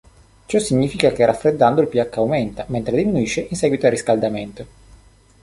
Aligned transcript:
Ciò 0.47 0.57
significa 0.57 1.11
che 1.11 1.23
raffreddando 1.23 1.79
il 1.81 1.87
pH 1.87 2.09
aumenta 2.17 2.65
mentre 2.69 2.97
diminuisce 2.97 3.45
in 3.51 3.55
seguito 3.55 3.85
a 3.85 3.89
riscaldamento. 3.91 4.65